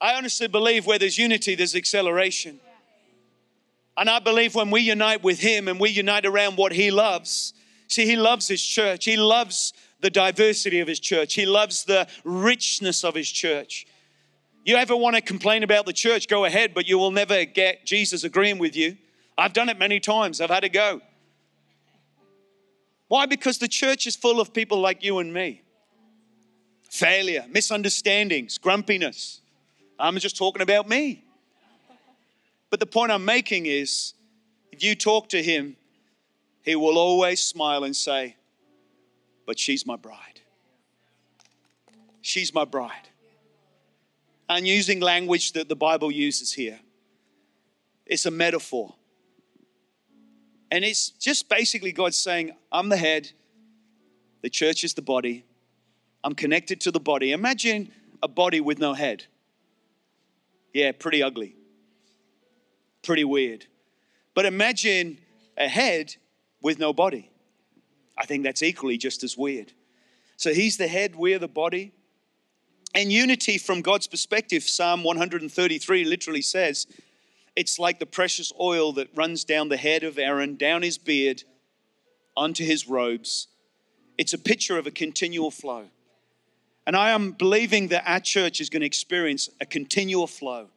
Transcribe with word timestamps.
I 0.00 0.14
honestly 0.14 0.48
believe 0.48 0.86
where 0.86 0.98
there's 0.98 1.18
unity, 1.18 1.54
there's 1.54 1.74
acceleration. 1.74 2.60
And 3.96 4.08
I 4.08 4.20
believe 4.20 4.54
when 4.54 4.70
we 4.70 4.80
unite 4.82 5.24
with 5.24 5.40
Him 5.40 5.66
and 5.66 5.80
we 5.80 5.90
unite 5.90 6.24
around 6.24 6.56
what 6.56 6.72
He 6.72 6.90
loves, 6.90 7.52
see, 7.88 8.06
He 8.06 8.16
loves 8.16 8.46
His 8.46 8.64
church. 8.64 9.04
He 9.04 9.16
loves 9.16 9.72
the 10.00 10.10
diversity 10.10 10.78
of 10.78 10.86
His 10.86 11.00
church. 11.00 11.34
He 11.34 11.46
loves 11.46 11.84
the 11.84 12.06
richness 12.22 13.02
of 13.02 13.14
His 13.16 13.28
church. 13.28 13.86
You 14.64 14.76
ever 14.76 14.94
want 14.94 15.16
to 15.16 15.22
complain 15.22 15.62
about 15.62 15.86
the 15.86 15.92
church, 15.92 16.28
go 16.28 16.44
ahead, 16.44 16.74
but 16.74 16.86
you 16.86 16.98
will 16.98 17.10
never 17.10 17.44
get 17.44 17.84
Jesus 17.86 18.22
agreeing 18.22 18.58
with 18.58 18.76
you. 18.76 18.96
I've 19.36 19.52
done 19.52 19.68
it 19.68 19.78
many 19.78 19.98
times, 19.98 20.40
I've 20.40 20.50
had 20.50 20.60
to 20.60 20.68
go. 20.68 21.00
Why? 23.08 23.26
Because 23.26 23.58
the 23.58 23.68
church 23.68 24.06
is 24.06 24.14
full 24.14 24.40
of 24.40 24.52
people 24.52 24.78
like 24.80 25.02
you 25.02 25.18
and 25.18 25.32
me 25.32 25.62
failure, 26.90 27.44
misunderstandings, 27.50 28.58
grumpiness. 28.58 29.40
I'm 29.98 30.16
just 30.18 30.36
talking 30.36 30.62
about 30.62 30.88
me. 30.88 31.24
But 32.70 32.80
the 32.80 32.86
point 32.86 33.10
I'm 33.10 33.24
making 33.24 33.66
is 33.66 34.14
if 34.70 34.82
you 34.82 34.94
talk 34.94 35.30
to 35.30 35.42
him, 35.42 35.76
he 36.62 36.76
will 36.76 36.98
always 36.98 37.40
smile 37.42 37.84
and 37.84 37.96
say, 37.96 38.36
But 39.46 39.58
she's 39.58 39.86
my 39.86 39.96
bride. 39.96 40.40
She's 42.20 42.52
my 42.52 42.64
bride. 42.64 43.08
And 44.48 44.66
using 44.66 45.00
language 45.00 45.52
that 45.52 45.68
the 45.68 45.76
Bible 45.76 46.10
uses 46.10 46.52
here, 46.52 46.78
it's 48.06 48.26
a 48.26 48.30
metaphor. 48.30 48.94
And 50.70 50.84
it's 50.84 51.10
just 51.10 51.48
basically 51.48 51.92
God 51.92 52.14
saying, 52.14 52.52
I'm 52.70 52.88
the 52.88 52.96
head, 52.96 53.30
the 54.42 54.50
church 54.50 54.84
is 54.84 54.94
the 54.94 55.02
body, 55.02 55.44
I'm 56.22 56.34
connected 56.34 56.80
to 56.82 56.90
the 56.90 57.00
body. 57.00 57.32
Imagine 57.32 57.90
a 58.22 58.28
body 58.28 58.60
with 58.60 58.78
no 58.78 58.92
head. 58.92 59.24
Yeah, 60.72 60.92
pretty 60.92 61.22
ugly, 61.22 61.56
pretty 63.02 63.24
weird. 63.24 63.66
But 64.34 64.46
imagine 64.46 65.18
a 65.56 65.68
head 65.68 66.16
with 66.62 66.78
no 66.78 66.92
body. 66.92 67.30
I 68.16 68.26
think 68.26 68.42
that's 68.44 68.62
equally 68.62 68.98
just 68.98 69.24
as 69.24 69.36
weird. 69.36 69.72
So 70.36 70.52
he's 70.52 70.76
the 70.76 70.88
head, 70.88 71.16
we're 71.16 71.38
the 71.38 71.48
body. 71.48 71.92
And 72.94 73.12
unity 73.12 73.58
from 73.58 73.80
God's 73.80 74.06
perspective, 74.06 74.62
Psalm 74.62 75.04
133 75.04 76.04
literally 76.04 76.42
says, 76.42 76.86
it's 77.56 77.78
like 77.78 77.98
the 77.98 78.06
precious 78.06 78.52
oil 78.60 78.92
that 78.92 79.08
runs 79.16 79.44
down 79.44 79.68
the 79.68 79.76
head 79.76 80.04
of 80.04 80.16
Aaron, 80.16 80.56
down 80.56 80.82
his 80.82 80.96
beard, 80.96 81.42
onto 82.36 82.64
his 82.64 82.88
robes. 82.88 83.48
It's 84.16 84.32
a 84.32 84.38
picture 84.38 84.78
of 84.78 84.86
a 84.86 84.92
continual 84.92 85.50
flow. 85.50 85.86
And 86.88 86.96
I 86.96 87.10
am 87.10 87.32
believing 87.32 87.88
that 87.88 88.04
our 88.06 88.18
church 88.18 88.62
is 88.62 88.70
going 88.70 88.80
to 88.80 88.86
experience 88.86 89.50
a 89.60 89.66
continual 89.66 90.26
flow. 90.26 90.68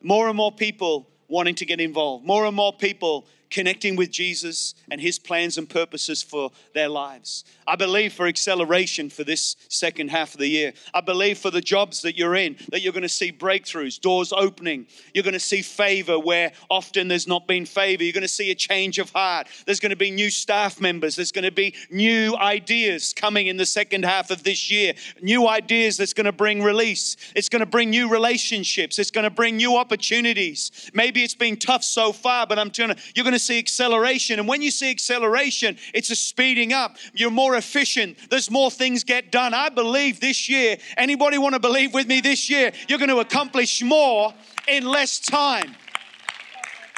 More 0.00 0.28
and 0.28 0.36
more 0.38 0.50
people 0.50 1.10
wanting 1.28 1.54
to 1.56 1.66
get 1.66 1.78
involved, 1.78 2.24
more 2.24 2.46
and 2.46 2.56
more 2.56 2.72
people 2.72 3.26
connecting 3.50 3.96
with 3.96 4.10
Jesus 4.10 4.74
and 4.90 5.00
his 5.00 5.18
plans 5.18 5.58
and 5.58 5.68
purposes 5.68 6.22
for 6.22 6.50
their 6.74 6.88
lives. 6.88 7.44
I 7.66 7.76
believe 7.76 8.12
for 8.12 8.26
acceleration 8.26 9.10
for 9.10 9.24
this 9.24 9.56
second 9.68 10.10
half 10.10 10.34
of 10.34 10.40
the 10.40 10.48
year. 10.48 10.72
I 10.94 11.00
believe 11.00 11.38
for 11.38 11.50
the 11.50 11.60
jobs 11.60 12.02
that 12.02 12.16
you're 12.16 12.34
in 12.34 12.56
that 12.70 12.82
you're 12.82 12.92
going 12.92 13.02
to 13.02 13.08
see 13.08 13.32
breakthroughs, 13.32 14.00
doors 14.00 14.32
opening. 14.32 14.86
You're 15.14 15.24
going 15.24 15.34
to 15.34 15.40
see 15.40 15.62
favor 15.62 16.18
where 16.18 16.52
often 16.70 17.08
there's 17.08 17.26
not 17.26 17.46
been 17.46 17.66
favor. 17.66 18.04
You're 18.04 18.12
going 18.12 18.22
to 18.22 18.28
see 18.28 18.50
a 18.50 18.54
change 18.54 18.98
of 18.98 19.10
heart. 19.10 19.48
There's 19.64 19.80
going 19.80 19.90
to 19.90 19.96
be 19.96 20.10
new 20.10 20.30
staff 20.30 20.80
members. 20.80 21.16
There's 21.16 21.32
going 21.32 21.44
to 21.44 21.52
be 21.52 21.74
new 21.90 22.36
ideas 22.36 23.12
coming 23.12 23.46
in 23.48 23.56
the 23.56 23.66
second 23.66 24.04
half 24.04 24.30
of 24.30 24.42
this 24.42 24.70
year. 24.70 24.94
New 25.20 25.48
ideas 25.48 25.96
that's 25.96 26.12
going 26.12 26.26
to 26.26 26.32
bring 26.32 26.62
release. 26.62 27.16
It's 27.34 27.48
going 27.48 27.60
to 27.60 27.66
bring 27.66 27.90
new 27.90 28.08
relationships. 28.08 28.98
It's 28.98 29.10
going 29.10 29.24
to 29.24 29.30
bring 29.30 29.56
new 29.56 29.76
opportunities. 29.76 30.90
Maybe 30.94 31.22
it's 31.22 31.34
been 31.34 31.56
tough 31.56 31.84
so 31.84 32.12
far, 32.12 32.46
but 32.46 32.58
I'm 32.58 32.70
telling 32.70 32.96
you, 32.96 33.02
you're 33.14 33.24
going 33.24 33.32
to 33.32 33.35
see 33.38 33.58
acceleration. 33.58 34.38
And 34.38 34.48
when 34.48 34.62
you 34.62 34.70
see 34.70 34.90
acceleration, 34.90 35.76
it's 35.94 36.10
a 36.10 36.16
speeding 36.16 36.72
up. 36.72 36.96
You're 37.14 37.30
more 37.30 37.56
efficient. 37.56 38.18
There's 38.30 38.50
more 38.50 38.70
things 38.70 39.04
get 39.04 39.32
done. 39.32 39.54
I 39.54 39.68
believe 39.68 40.20
this 40.20 40.48
year, 40.48 40.76
anybody 40.96 41.38
want 41.38 41.54
to 41.54 41.60
believe 41.60 41.94
with 41.94 42.06
me 42.06 42.20
this 42.20 42.48
year, 42.50 42.72
you're 42.88 42.98
going 42.98 43.10
to 43.10 43.20
accomplish 43.20 43.82
more 43.82 44.34
in 44.68 44.84
less 44.84 45.18
time. 45.18 45.76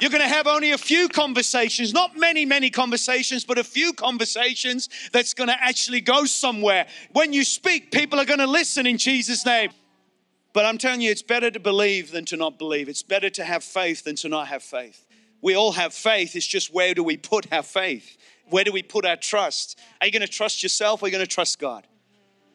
You're 0.01 0.11
going 0.11 0.21
to 0.21 0.29
have 0.29 0.47
only 0.47 0.71
a 0.71 0.77
few 0.77 1.09
conversations, 1.09 1.93
not 1.93 2.15
many, 2.15 2.45
many 2.45 2.69
conversations, 2.69 3.43
but 3.43 3.57
a 3.57 3.65
few 3.65 3.91
conversations 3.91 4.87
that's 5.11 5.33
going 5.33 5.49
to 5.49 5.61
actually 5.61 5.99
go 5.99 6.23
somewhere. 6.23 6.87
When 7.11 7.33
you 7.33 7.43
speak, 7.43 7.91
people 7.91 8.17
are 8.17 8.25
going 8.25 8.39
to 8.39 8.47
listen 8.47 8.87
in 8.87 8.97
Jesus' 8.97 9.45
name. 9.45 9.71
But 10.53 10.65
I'm 10.65 10.77
telling 10.77 11.01
you, 11.01 11.11
it's 11.11 11.21
better 11.21 11.51
to 11.51 11.59
believe 11.59 12.11
than 12.11 12.25
to 12.25 12.37
not 12.37 12.57
believe. 12.57 12.89
It's 12.89 13.03
better 13.03 13.29
to 13.29 13.43
have 13.43 13.63
faith 13.63 14.05
than 14.05 14.15
to 14.17 14.29
not 14.29 14.47
have 14.47 14.63
faith. 14.63 15.05
We 15.41 15.55
all 15.55 15.71
have 15.73 15.93
faith. 15.93 16.35
It's 16.35 16.45
just 16.45 16.73
where 16.73 16.93
do 16.93 17.03
we 17.03 17.17
put 17.17 17.51
our 17.51 17.63
faith? 17.63 18.17
Where 18.49 18.63
do 18.63 18.71
we 18.71 18.83
put 18.83 19.05
our 19.05 19.15
trust? 19.15 19.79
Are 20.01 20.07
you 20.07 20.11
going 20.11 20.25
to 20.25 20.27
trust 20.27 20.63
yourself 20.63 21.01
or 21.01 21.05
are 21.05 21.07
you 21.09 21.15
going 21.15 21.25
to 21.25 21.33
trust 21.33 21.59
God? 21.59 21.85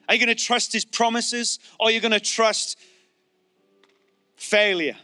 Are 0.09 0.15
you 0.15 0.25
going 0.25 0.37
to 0.37 0.43
trust 0.43 0.73
His 0.73 0.85
promises 0.85 1.59
or 1.79 1.89
are 1.89 1.91
you 1.91 2.01
going 2.01 2.13
to 2.13 2.21
trust 2.21 2.79
failure? 4.37 4.97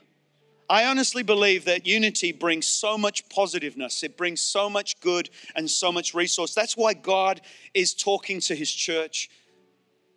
I 0.69 0.85
honestly 0.85 1.25
believe 1.25 1.65
that 1.65 1.87
unity 1.87 2.31
brings 2.31 2.67
so 2.67 2.97
much 2.97 3.29
positiveness. 3.29 4.05
It 4.05 4.17
brings 4.17 4.41
so 4.41 4.71
much 4.71 5.01
good 5.01 5.29
and 5.57 5.69
so 5.69 5.91
much 5.91 6.15
resource. 6.15 6.55
That's 6.55 6.77
why 6.77 6.95
God 6.95 7.41
is 7.75 7.93
talking 7.93 8.41
to 8.43 8.55
His 8.55 8.71
church 8.71 9.31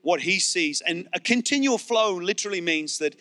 what 0.02 0.22
He 0.22 0.40
sees. 0.40 0.82
And 0.82 1.08
a 1.14 1.20
continual 1.20 1.80
flow 1.80 2.14
literally 2.16 2.62
means 2.62 3.00
that 3.00 3.16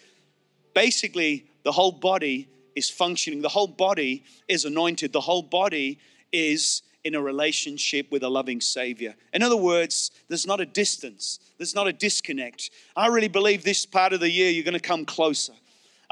basically 0.74 1.47
the 1.62 1.72
whole 1.72 1.92
body 1.92 2.48
is 2.75 2.91
functioning. 2.91 3.43
The 3.43 3.49
whole 3.49 3.66
body 3.66 4.25
is 4.49 4.65
anointed. 4.65 5.12
The 5.12 5.21
whole 5.21 5.43
body 5.43 5.99
is 6.33 6.83
in 7.05 7.15
a 7.15 7.21
relationship 7.21 8.10
with 8.10 8.22
a 8.22 8.28
loving 8.28 8.60
Savior. 8.60 9.15
In 9.33 9.43
other 9.43 9.56
words, 9.56 10.10
there's 10.28 10.47
not 10.47 10.60
a 10.60 10.66
distance, 10.66 11.41
there's 11.59 11.75
not 11.75 11.88
a 11.88 11.93
disconnect. 11.93 12.71
I 12.97 13.09
really 13.09 13.28
believe 13.28 13.65
this 13.65 13.84
part 13.84 14.12
of 14.12 14.21
the 14.21 14.31
year 14.31 14.50
you're 14.50 14.65
going 14.65 14.75
to 14.75 14.81
come 14.81 15.05
closer. 15.05 15.55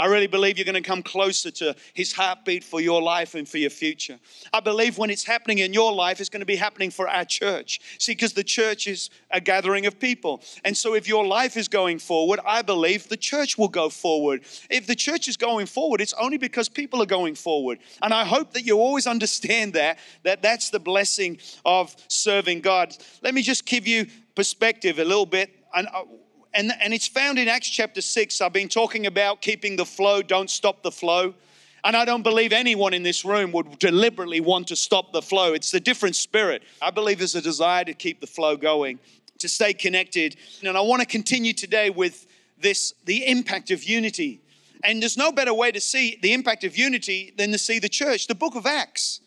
I 0.00 0.06
really 0.06 0.28
believe 0.28 0.56
you're 0.56 0.64
going 0.64 0.82
to 0.82 0.88
come 0.88 1.02
closer 1.02 1.50
to 1.50 1.76
His 1.92 2.14
heartbeat 2.14 2.64
for 2.64 2.80
your 2.80 3.02
life 3.02 3.34
and 3.34 3.46
for 3.46 3.58
your 3.58 3.68
future. 3.68 4.18
I 4.50 4.60
believe 4.60 4.96
when 4.96 5.10
it's 5.10 5.24
happening 5.24 5.58
in 5.58 5.74
your 5.74 5.92
life, 5.92 6.20
it's 6.20 6.30
going 6.30 6.40
to 6.40 6.46
be 6.46 6.56
happening 6.56 6.90
for 6.90 7.06
our 7.06 7.26
church. 7.26 7.80
See, 7.98 8.12
because 8.12 8.32
the 8.32 8.42
church 8.42 8.86
is 8.86 9.10
a 9.30 9.42
gathering 9.42 9.84
of 9.84 10.00
people. 10.00 10.40
And 10.64 10.74
so 10.74 10.94
if 10.94 11.06
your 11.06 11.26
life 11.26 11.54
is 11.54 11.68
going 11.68 11.98
forward, 11.98 12.40
I 12.46 12.62
believe 12.62 13.10
the 13.10 13.18
church 13.18 13.58
will 13.58 13.68
go 13.68 13.90
forward. 13.90 14.40
If 14.70 14.86
the 14.86 14.94
church 14.94 15.28
is 15.28 15.36
going 15.36 15.66
forward, 15.66 16.00
it's 16.00 16.14
only 16.14 16.38
because 16.38 16.70
people 16.70 17.02
are 17.02 17.06
going 17.06 17.34
forward. 17.34 17.78
And 18.00 18.14
I 18.14 18.24
hope 18.24 18.54
that 18.54 18.62
you 18.62 18.78
always 18.78 19.06
understand 19.06 19.74
that, 19.74 19.98
that 20.22 20.40
that's 20.40 20.70
the 20.70 20.80
blessing 20.80 21.36
of 21.66 21.94
serving 22.08 22.62
God. 22.62 22.96
Let 23.20 23.34
me 23.34 23.42
just 23.42 23.66
give 23.66 23.86
you 23.86 24.06
perspective 24.34 24.98
a 24.98 25.04
little 25.04 25.26
bit. 25.26 25.50
And 25.74 25.88
uh, 25.88 26.04
and, 26.52 26.72
and 26.80 26.92
it's 26.92 27.06
found 27.06 27.38
in 27.38 27.48
Acts 27.48 27.68
chapter 27.68 28.00
6. 28.00 28.40
I've 28.40 28.52
been 28.52 28.68
talking 28.68 29.06
about 29.06 29.40
keeping 29.40 29.76
the 29.76 29.84
flow, 29.84 30.22
don't 30.22 30.50
stop 30.50 30.82
the 30.82 30.90
flow. 30.90 31.34
And 31.82 31.96
I 31.96 32.04
don't 32.04 32.22
believe 32.22 32.52
anyone 32.52 32.92
in 32.92 33.02
this 33.02 33.24
room 33.24 33.52
would 33.52 33.78
deliberately 33.78 34.40
want 34.40 34.68
to 34.68 34.76
stop 34.76 35.12
the 35.12 35.22
flow. 35.22 35.54
It's 35.54 35.72
a 35.72 35.80
different 35.80 36.14
spirit. 36.16 36.62
I 36.82 36.90
believe 36.90 37.18
there's 37.18 37.34
a 37.34 37.40
desire 37.40 37.84
to 37.84 37.94
keep 37.94 38.20
the 38.20 38.26
flow 38.26 38.56
going, 38.56 38.98
to 39.38 39.48
stay 39.48 39.72
connected. 39.72 40.36
And 40.62 40.76
I 40.76 40.82
want 40.82 41.00
to 41.00 41.06
continue 41.06 41.54
today 41.54 41.88
with 41.88 42.26
this 42.58 42.92
the 43.06 43.26
impact 43.26 43.70
of 43.70 43.82
unity. 43.84 44.42
And 44.84 45.00
there's 45.00 45.16
no 45.16 45.32
better 45.32 45.54
way 45.54 45.72
to 45.72 45.80
see 45.80 46.18
the 46.20 46.34
impact 46.34 46.64
of 46.64 46.76
unity 46.76 47.32
than 47.36 47.50
to 47.52 47.58
see 47.58 47.78
the 47.78 47.88
church, 47.88 48.26
the 48.26 48.34
book 48.34 48.56
of 48.56 48.66
Acts. 48.66 49.20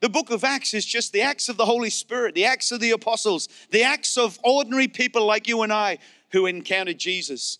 The 0.00 0.08
book 0.08 0.30
of 0.30 0.42
Acts 0.42 0.74
is 0.74 0.84
just 0.84 1.12
the 1.12 1.22
acts 1.22 1.48
of 1.48 1.56
the 1.56 1.64
Holy 1.64 1.90
Spirit, 1.90 2.34
the 2.34 2.44
acts 2.44 2.72
of 2.72 2.80
the 2.80 2.90
apostles, 2.90 3.48
the 3.70 3.84
acts 3.84 4.18
of 4.18 4.38
ordinary 4.42 4.88
people 4.88 5.24
like 5.24 5.46
you 5.46 5.62
and 5.62 5.72
I 5.72 5.98
who 6.32 6.46
encountered 6.46 6.98
Jesus. 6.98 7.58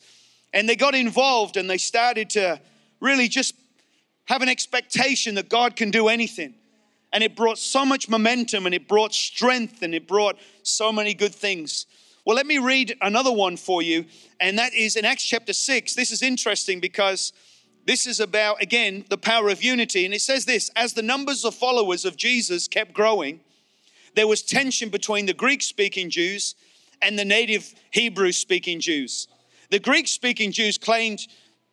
And 0.53 0.69
they 0.69 0.77
got 0.77 0.95
involved 0.95 1.57
and 1.57 1.69
they 1.69 1.79
started 1.79 2.31
to 2.31 2.61
really 3.01 3.29
just 3.29 3.55
have 4.27 4.43
an 4.43 4.49
expectation 4.49 5.35
that 5.37 5.49
God 5.49 5.77
can 5.77 5.91
do 5.91 6.09
anything. 6.09 6.55
And 7.13 7.23
it 7.23 7.37
brought 7.37 7.59
so 7.59 7.85
much 7.85 8.09
momentum 8.09 8.67
and 8.67 8.75
it 8.75 8.89
brought 8.89 9.13
strength 9.13 9.83
and 9.83 9.95
it 9.95 10.09
brought 10.09 10.39
so 10.63 10.93
many 10.93 11.13
good 11.15 11.35
things. 11.35 11.87
Well, 12.25 12.37
let 12.37 12.47
me 12.47 12.59
read 12.59 12.97
another 13.01 13.33
one 13.33 13.57
for 13.57 13.83
you, 13.83 14.05
and 14.39 14.57
that 14.57 14.75
is 14.75 14.95
in 14.95 15.05
Acts 15.05 15.25
chapter 15.25 15.53
6. 15.53 15.95
This 15.95 16.13
is 16.13 16.23
interesting 16.23 16.79
because 16.79 17.33
this 17.85 18.07
is 18.07 18.21
about, 18.21 18.63
again, 18.63 19.05
the 19.09 19.19
power 19.19 19.49
of 19.49 19.61
unity. 19.61 20.05
And 20.05 20.15
it 20.15 20.21
says 20.21 20.45
this 20.45 20.71
as 20.77 20.93
the 20.93 21.03
numbers 21.03 21.45
of 21.45 21.53
followers 21.53 22.05
of 22.05 22.17
Jesus 22.17 22.69
kept 22.69 22.93
growing, 22.93 23.41
there 24.15 24.29
was 24.29 24.41
tension 24.41 24.89
between 24.89 25.27
the 25.27 25.35
Greek 25.35 25.63
speaking 25.63 26.11
Jews 26.11 26.55
and 27.03 27.19
the 27.19 27.25
native 27.25 27.75
Hebrew 27.91 28.33
speaking 28.33 28.81
Jews. 28.81 29.29
The 29.71 29.79
Greek 29.79 30.09
speaking 30.09 30.53
Jews 30.53 30.79
claimed 30.79 31.27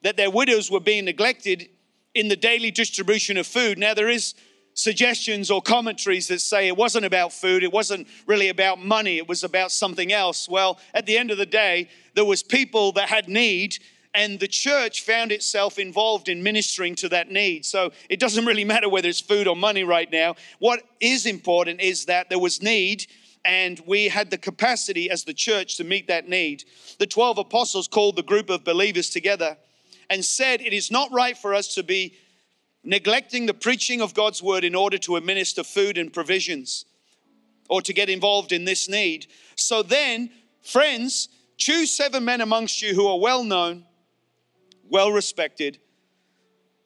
that 0.03 0.17
their 0.17 0.31
widows 0.31 0.71
were 0.71 0.79
being 0.79 1.05
neglected 1.05 1.69
in 2.15 2.27
the 2.27 2.35
daily 2.35 2.71
distribution 2.71 3.37
of 3.37 3.45
food. 3.45 3.77
Now, 3.77 3.93
there 3.93 4.09
is 4.09 4.33
suggestions 4.73 5.51
or 5.51 5.61
commentaries 5.61 6.27
that 6.29 6.39
say 6.39 6.67
it 6.67 6.77
wasn't 6.77 7.05
about 7.05 7.33
food, 7.33 7.63
it 7.63 7.71
wasn't 7.71 8.07
really 8.25 8.49
about 8.49 8.79
money, 8.79 9.17
it 9.17 9.27
was 9.27 9.43
about 9.43 9.71
something 9.71 10.11
else. 10.11 10.47
Well, 10.47 10.79
at 10.93 11.05
the 11.05 11.17
end 11.17 11.31
of 11.31 11.37
the 11.37 11.45
day, 11.45 11.89
there 12.15 12.25
was 12.25 12.41
people 12.41 12.93
that 12.93 13.09
had 13.09 13.27
need 13.27 13.77
and 14.13 14.39
the 14.39 14.47
church 14.47 15.01
found 15.03 15.31
itself 15.31 15.77
involved 15.77 16.29
in 16.29 16.41
ministering 16.41 16.95
to 16.95 17.09
that 17.09 17.29
need. 17.29 17.65
So 17.65 17.91
it 18.09 18.19
doesn't 18.19 18.45
really 18.45 18.63
matter 18.63 18.89
whether 18.89 19.07
it's 19.07 19.19
food 19.19 19.47
or 19.47 19.55
money 19.55 19.83
right 19.83 20.11
now. 20.11 20.35
What 20.57 20.83
is 20.99 21.25
important 21.25 21.81
is 21.81 22.05
that 22.05 22.29
there 22.29 22.39
was 22.39 22.61
need 22.61 23.05
and 23.49 23.81
we 23.87 24.09
had 24.09 24.29
the 24.29 24.37
capacity 24.37 25.09
as 25.09 25.23
the 25.23 25.33
church 25.33 25.75
to 25.77 25.83
meet 25.83 26.07
that 26.07 26.29
need. 26.29 26.63
The 26.99 27.07
12 27.07 27.39
apostles 27.39 27.87
called 27.87 28.15
the 28.15 28.21
group 28.21 28.47
of 28.51 28.63
believers 28.63 29.09
together 29.09 29.57
and 30.07 30.23
said, 30.23 30.61
It 30.61 30.71
is 30.71 30.91
not 30.91 31.11
right 31.11 31.35
for 31.35 31.55
us 31.55 31.73
to 31.73 31.81
be 31.81 32.13
neglecting 32.83 33.47
the 33.47 33.55
preaching 33.55 34.01
of 34.01 34.13
God's 34.13 34.43
word 34.43 34.63
in 34.63 34.75
order 34.75 34.99
to 34.99 35.15
administer 35.15 35.63
food 35.63 35.97
and 35.97 36.13
provisions 36.13 36.85
or 37.69 37.81
to 37.81 37.91
get 37.91 38.07
involved 38.07 38.51
in 38.51 38.65
this 38.65 38.87
need. 38.87 39.25
So 39.55 39.81
then, 39.81 40.29
friends, 40.61 41.27
choose 41.57 41.89
seven 41.89 42.23
men 42.23 42.41
amongst 42.41 42.83
you 42.83 42.93
who 42.93 43.07
are 43.07 43.19
well 43.19 43.43
known 43.43 43.83
well 44.89 45.11
respected, 45.11 45.79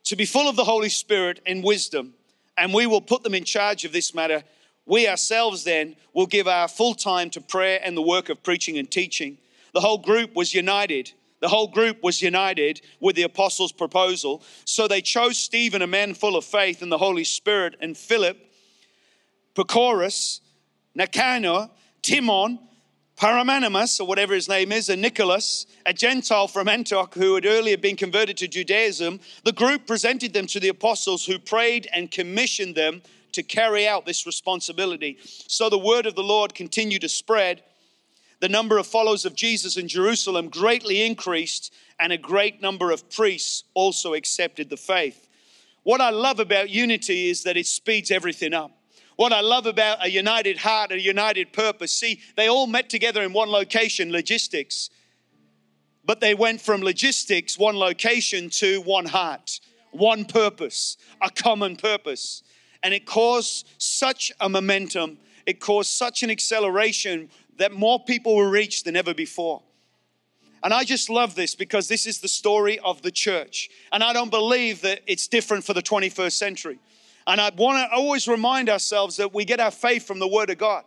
to 0.05 0.15
be 0.15 0.25
full 0.25 0.47
of 0.47 0.55
the 0.55 0.63
Holy 0.63 0.89
Spirit 0.89 1.41
and 1.45 1.61
wisdom, 1.61 2.13
and 2.57 2.73
we 2.73 2.85
will 2.85 3.01
put 3.01 3.23
them 3.23 3.33
in 3.33 3.43
charge 3.43 3.83
of 3.83 3.91
this 3.91 4.13
matter. 4.15 4.43
We 4.85 5.07
ourselves 5.07 5.63
then 5.63 5.95
will 6.13 6.25
give 6.25 6.47
our 6.47 6.67
full 6.67 6.93
time 6.93 7.29
to 7.31 7.41
prayer 7.41 7.79
and 7.83 7.95
the 7.95 8.01
work 8.01 8.29
of 8.29 8.43
preaching 8.43 8.77
and 8.77 8.89
teaching. 8.89 9.37
The 9.73 9.81
whole 9.81 9.97
group 9.97 10.35
was 10.35 10.53
united. 10.53 11.11
The 11.39 11.49
whole 11.49 11.67
group 11.67 12.03
was 12.03 12.21
united 12.21 12.81
with 12.99 13.15
the 13.15 13.23
apostles' 13.23 13.71
proposal. 13.71 14.43
So 14.65 14.87
they 14.87 15.01
chose 15.01 15.37
Stephen, 15.37 15.81
a 15.81 15.87
man 15.87 16.13
full 16.13 16.35
of 16.35 16.45
faith 16.45 16.81
in 16.81 16.89
the 16.89 16.97
Holy 16.97 17.23
Spirit, 17.23 17.75
and 17.81 17.97
Philip, 17.97 18.37
Prochorus, 19.55 20.39
Nicanor, 20.95 21.69
Timon, 22.01 22.59
Paramenamus, 23.17 23.99
or 23.99 24.07
whatever 24.07 24.33
his 24.33 24.49
name 24.49 24.71
is, 24.71 24.89
and 24.89 25.01
Nicholas, 25.01 25.65
a 25.85 25.93
Gentile 25.93 26.47
from 26.47 26.67
Antioch 26.67 27.13
who 27.13 27.35
had 27.35 27.45
earlier 27.45 27.77
been 27.77 27.95
converted 27.95 28.37
to 28.37 28.47
Judaism, 28.47 29.19
the 29.43 29.51
group 29.51 29.85
presented 29.85 30.33
them 30.33 30.47
to 30.47 30.59
the 30.59 30.69
apostles 30.69 31.25
who 31.25 31.37
prayed 31.37 31.87
and 31.93 32.09
commissioned 32.09 32.75
them 32.75 33.01
to 33.33 33.43
carry 33.43 33.87
out 33.87 34.05
this 34.05 34.25
responsibility. 34.25 35.17
So 35.23 35.69
the 35.69 35.77
word 35.77 36.05
of 36.05 36.15
the 36.15 36.23
Lord 36.23 36.53
continued 36.53 37.01
to 37.01 37.09
spread. 37.09 37.63
The 38.39 38.49
number 38.49 38.77
of 38.77 38.87
followers 38.87 39.25
of 39.25 39.35
Jesus 39.35 39.77
in 39.77 39.87
Jerusalem 39.87 40.49
greatly 40.49 41.05
increased, 41.05 41.73
and 41.99 42.11
a 42.11 42.17
great 42.17 42.61
number 42.61 42.91
of 42.91 43.09
priests 43.09 43.63
also 43.73 44.13
accepted 44.13 44.69
the 44.69 44.77
faith. 44.77 45.27
What 45.83 46.01
I 46.01 46.09
love 46.09 46.39
about 46.39 46.69
unity 46.69 47.29
is 47.29 47.43
that 47.43 47.57
it 47.57 47.67
speeds 47.67 48.11
everything 48.11 48.53
up. 48.53 48.71
What 49.15 49.31
I 49.31 49.41
love 49.41 49.65
about 49.65 50.03
a 50.03 50.09
united 50.09 50.57
heart, 50.57 50.91
a 50.91 50.99
united 50.99 51.53
purpose, 51.53 51.91
see, 51.91 52.21
they 52.35 52.47
all 52.47 52.67
met 52.67 52.89
together 52.89 53.21
in 53.21 53.31
one 53.31 53.49
location, 53.49 54.11
logistics, 54.11 54.89
but 56.05 56.19
they 56.19 56.33
went 56.33 56.61
from 56.61 56.81
logistics, 56.81 57.57
one 57.57 57.75
location, 57.75 58.49
to 58.49 58.81
one 58.81 59.05
heart, 59.05 59.59
one 59.91 60.25
purpose, 60.25 60.97
a 61.21 61.29
common 61.29 61.75
purpose. 61.75 62.43
And 62.83 62.93
it 62.93 63.05
caused 63.05 63.67
such 63.77 64.31
a 64.39 64.49
momentum, 64.49 65.17
it 65.45 65.59
caused 65.59 65.91
such 65.91 66.23
an 66.23 66.29
acceleration 66.29 67.29
that 67.57 67.71
more 67.71 68.03
people 68.03 68.35
were 68.35 68.49
reached 68.49 68.85
than 68.85 68.95
ever 68.95 69.13
before. 69.13 69.61
And 70.63 70.73
I 70.73 70.85
just 70.85 71.09
love 71.09 71.35
this 71.35 71.55
because 71.55 71.87
this 71.89 72.05
is 72.05 72.19
the 72.19 72.27
story 72.27 72.79
of 72.79 73.01
the 73.01 73.11
church. 73.11 73.69
And 73.91 74.01
I 74.01 74.13
don't 74.13 74.31
believe 74.31 74.81
that 74.81 75.01
it's 75.07 75.27
different 75.27 75.65
for 75.65 75.73
the 75.73 75.81
21st 75.81 76.31
century. 76.31 76.79
And 77.27 77.39
I 77.39 77.51
want 77.55 77.77
to 77.77 77.95
always 77.95 78.27
remind 78.27 78.69
ourselves 78.69 79.17
that 79.17 79.33
we 79.33 79.43
get 79.43 79.59
our 79.59 79.71
faith 79.71 80.07
from 80.07 80.19
the 80.19 80.27
Word 80.27 80.49
of 80.49 80.57
God. 80.57 80.83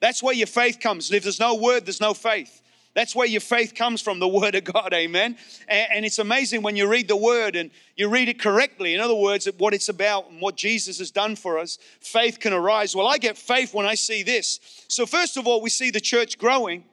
That's 0.00 0.22
where 0.22 0.34
your 0.34 0.48
faith 0.48 0.80
comes. 0.80 1.12
If 1.12 1.22
there's 1.22 1.38
no 1.38 1.54
Word, 1.54 1.86
there's 1.86 2.00
no 2.00 2.14
faith. 2.14 2.61
That's 2.94 3.16
where 3.16 3.26
your 3.26 3.40
faith 3.40 3.74
comes 3.74 4.02
from, 4.02 4.18
the 4.18 4.28
Word 4.28 4.54
of 4.54 4.64
God, 4.64 4.92
amen. 4.92 5.36
And, 5.66 6.04
it's 6.04 6.18
amazing 6.18 6.62
when 6.62 6.76
you 6.76 6.86
read 6.86 7.08
the 7.08 7.16
Word 7.16 7.56
and 7.56 7.70
you 7.96 8.08
read 8.08 8.28
it 8.28 8.38
correctly. 8.38 8.94
In 8.94 9.00
other 9.00 9.14
words, 9.14 9.48
what 9.58 9.72
it's 9.72 9.88
about 9.88 10.30
and 10.30 10.40
what 10.42 10.56
Jesus 10.56 10.98
has 10.98 11.10
done 11.10 11.34
for 11.36 11.58
us, 11.58 11.78
faith 12.00 12.38
can 12.38 12.52
arise. 12.52 12.94
Well, 12.94 13.06
I 13.06 13.16
get 13.16 13.38
faith 13.38 13.72
when 13.72 13.86
I 13.86 13.94
see 13.94 14.22
this. 14.22 14.60
So, 14.88 15.06
first 15.06 15.38
of 15.38 15.46
all, 15.46 15.62
we 15.62 15.70
see 15.70 15.90
the 15.90 16.00
church 16.00 16.38
growing. 16.38 16.84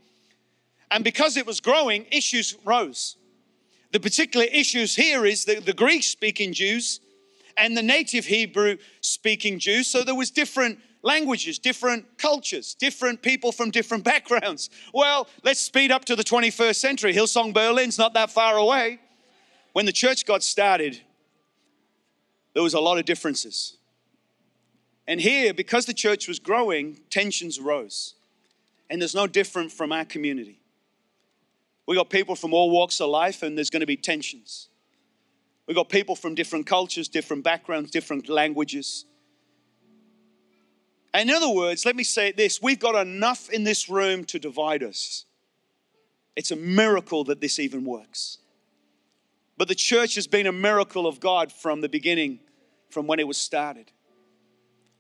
And 0.90 1.04
because 1.04 1.36
it 1.36 1.46
was 1.46 1.60
growing, 1.60 2.06
issues 2.12 2.56
rose. 2.64 3.18
The 3.92 4.00
particular 4.00 4.46
issues 4.46 4.96
here 4.96 5.26
is 5.26 5.46
the, 5.46 5.60
the 5.60 5.74
Greek 5.74 6.04
speaking 6.04 6.54
Jews 6.54 7.02
and 7.58 7.76
the 7.76 7.84
native 7.84 8.26
Hebrew 8.26 8.78
speaking 9.02 9.60
Jews. 9.60 9.88
So 9.88 10.04
there 10.04 10.16
was 10.16 10.32
different 10.32 10.80
languages, 11.02 11.60
different 11.60 12.18
cultures, 12.18 12.74
different 12.74 13.22
people 13.22 13.52
from 13.52 13.72
different 13.72 14.04
backgrounds. 14.14 14.70
Well, 14.94 15.28
let's 15.44 15.60
speed 15.60 15.92
up 15.92 16.06
to 16.06 16.16
the 16.16 16.24
21st 16.24 16.76
century. 16.76 17.14
Hillsong 17.14 17.54
Berlin's 17.54 17.98
not 17.98 18.14
that 18.14 18.32
far 18.32 18.58
away. 18.58 19.00
When 19.74 19.86
the 19.86 19.92
church 19.92 20.26
got 20.26 20.44
started, 20.44 21.02
there 22.54 22.64
was 22.64 22.74
a 22.74 22.80
lot 22.80 22.98
of 22.98 23.06
differences. 23.06 23.78
And 25.08 25.20
here, 25.20 25.54
because 25.54 25.86
the 25.86 25.94
church 25.94 26.28
was 26.28 26.40
growing, 26.40 27.00
tensions 27.10 27.60
rose. 27.60 28.16
And 28.90 29.02
there's 29.02 29.16
no 29.16 29.28
different 29.28 29.72
from 29.72 29.92
our 29.92 30.06
community. 30.06 30.60
We 31.88 31.96
got 31.96 32.10
people 32.10 32.36
from 32.36 32.54
all 32.54 32.70
walks 32.70 33.02
of 33.02 33.10
life, 33.10 33.42
and 33.42 33.58
there's 33.58 33.72
going 33.72 33.80
to 33.80 33.88
be 33.88 33.98
tensions. 33.98 34.70
We've 35.66 35.76
got 35.76 35.90
people 35.90 36.16
from 36.16 36.36
different 36.36 36.68
cultures, 36.68 37.08
different 37.08 37.44
backgrounds, 37.44 37.92
different 37.92 38.30
languages. 38.30 39.06
In 41.14 41.30
other 41.30 41.50
words, 41.50 41.86
let 41.86 41.96
me 41.96 42.04
say 42.04 42.32
this 42.32 42.62
we've 42.62 42.80
got 42.80 42.96
enough 42.96 43.50
in 43.50 43.64
this 43.64 43.90
room 43.90 44.26
to 44.26 44.40
divide 44.40 44.84
us. 44.84 45.26
It's 46.36 46.52
a 46.52 46.56
miracle 46.56 47.24
that 47.26 47.42
this 47.42 47.60
even 47.60 47.84
works. 47.84 48.38
But 49.58 49.68
the 49.68 49.76
church 49.76 50.16
has 50.16 50.28
been 50.28 50.48
a 50.48 50.54
miracle 50.54 51.06
of 51.06 51.20
God 51.20 51.52
from 51.52 51.82
the 51.82 51.90
beginning, 51.90 52.40
from 52.90 53.08
when 53.08 53.20
it 53.20 53.28
was 53.28 53.38
started. 53.38 53.92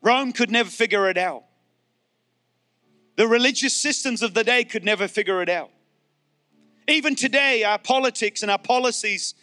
Rome 0.01 0.33
could 0.33 0.51
never 0.51 0.69
figure 0.69 1.09
it 1.09 1.17
out. 1.17 1.43
The 3.15 3.27
religious 3.27 3.73
systems 3.73 4.21
of 4.21 4.33
the 4.33 4.43
day 4.43 4.63
could 4.63 4.83
never 4.83 5.07
figure 5.07 5.41
it 5.41 5.49
out. 5.49 5.71
Even 6.87 7.15
today, 7.15 7.63
our 7.63 7.77
politics 7.77 8.41
and 8.41 8.51
our 8.51 8.57
policies 8.57 9.35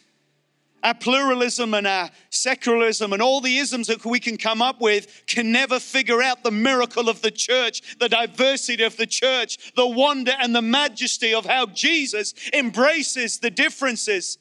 our 0.87 0.93
pluralism 0.93 1.73
and 1.73 1.85
our 1.85 2.09
secularism 2.29 3.11
and 3.11 3.21
all 3.21 3.41
the 3.41 3.57
isms 3.57 3.87
that 3.87 4.05
we 4.05 4.21
can 4.21 4.37
come 4.37 4.61
up 4.61 4.79
with 4.79 5.23
can 5.27 5.51
never 5.51 5.81
figure 5.81 6.21
out 6.21 6.43
the 6.43 6.51
miracle 6.51 7.09
of 7.09 7.21
the 7.21 7.29
church, 7.29 7.97
the 7.97 8.07
diversity 8.07 8.83
of 8.83 8.95
the 8.95 9.05
church, 9.05 9.73
the 9.75 9.85
wonder 9.85 10.31
and 10.39 10.55
the 10.55 10.61
majesty 10.61 11.33
of 11.33 11.45
how 11.45 11.65
Jesus 11.65 12.33
embraces 12.53 13.39
the 13.39 13.51
differences 13.51 14.37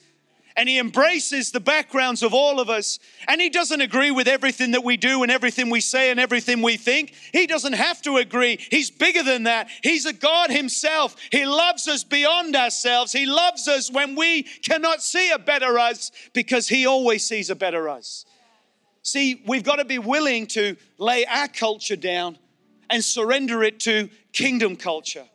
and 0.57 0.69
he 0.69 0.79
embraces 0.79 1.51
the 1.51 1.61
backgrounds 1.61 2.23
of 2.23 2.33
all 2.33 2.61
of 2.61 2.71
us. 2.71 2.99
And 3.29 3.41
he 3.41 3.51
doesn't 3.51 3.81
agree 3.81 4.11
with 4.11 4.27
everything 4.27 4.71
that 4.73 4.85
we 4.85 4.97
do 4.97 5.23
and 5.23 5.31
everything 5.31 5.69
we 5.69 5.81
say 5.81 6.11
and 6.11 6.19
everything 6.19 6.63
we 6.63 6.77
think. 6.77 7.13
He 7.33 7.47
doesn't 7.47 7.75
have 7.75 8.01
to 8.03 8.17
agree. 8.17 8.59
He's 8.71 8.91
bigger 8.91 9.23
than 9.23 9.45
that. 9.45 9.69
He's 9.83 10.07
a 10.07 10.13
God 10.13 10.51
himself. 10.51 11.17
He 11.31 11.45
loves 11.45 11.87
us 11.89 12.05
beyond 12.05 12.57
ourselves. 12.57 13.13
He 13.13 13.27
loves 13.27 13.69
us 13.69 13.91
when 13.91 14.17
we 14.17 14.45
cannot 14.45 15.03
see 15.03 15.31
a 15.31 15.39
better 15.39 15.79
us 15.79 16.11
because 16.33 16.69
he 16.69 16.87
always 16.87 17.25
sees 17.25 17.51
a 17.51 17.55
better 17.55 17.89
us. 17.89 18.25
See, 19.03 19.43
we've 19.47 19.63
got 19.63 19.77
to 19.77 19.85
be 19.85 19.99
willing 19.99 20.47
to 20.49 20.77
lay 20.99 21.25
our 21.27 21.49
culture 21.49 21.97
down 21.97 22.39
and 22.91 23.05
surrender 23.05 23.63
it 23.63 23.81
to 23.81 24.09
kingdom 24.33 24.77
culture. 24.77 25.27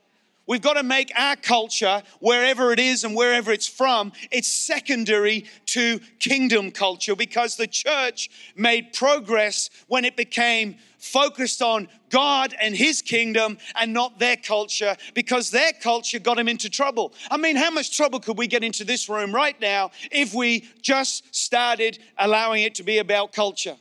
We've 0.52 0.62
got 0.62 0.74
to 0.74 0.84
make 0.84 1.14
our 1.16 1.38
culture, 1.38 2.04
wherever 2.20 2.74
it 2.74 2.80
is 2.80 3.06
and 3.06 3.16
wherever 3.16 3.54
it's 3.54 3.70
from, 3.70 4.12
it's 4.32 4.50
secondary 4.50 5.46
to 5.68 6.02
kingdom 6.20 6.72
culture 6.72 7.16
because 7.16 7.56
the 7.56 7.68
church 7.68 8.30
made 8.58 8.92
progress 8.92 9.70
when 9.88 10.04
it 10.04 10.18
became 10.18 10.76
focused 10.98 11.62
on 11.62 11.88
God 12.10 12.54
and 12.62 12.76
His 12.76 13.02
kingdom 13.02 13.60
and 13.80 13.94
not 13.94 14.20
their 14.20 14.36
culture 14.36 14.98
because 15.14 15.52
their 15.52 15.72
culture 15.72 16.20
got 16.20 16.36
them 16.36 16.50
into 16.50 16.70
trouble. 16.70 17.14
I 17.30 17.38
mean, 17.38 17.56
how 17.56 17.72
much 17.72 17.96
trouble 17.96 18.20
could 18.20 18.38
we 18.38 18.48
get 18.48 18.62
into 18.62 18.84
this 18.84 19.08
room 19.08 19.34
right 19.34 19.58
now 19.62 19.92
if 20.12 20.34
we 20.34 20.68
just 20.82 21.34
started 21.34 21.98
allowing 22.18 22.64
it 22.64 22.76
to 22.76 22.84
be 22.84 22.98
about 22.98 23.32
culture? 23.32 23.78